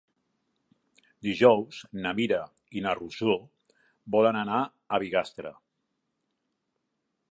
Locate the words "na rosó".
2.85-3.35